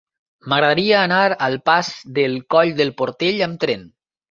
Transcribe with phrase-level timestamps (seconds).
[0.53, 1.19] M'agradaria anar
[1.49, 3.89] al pas del Coll del Portell amb tren.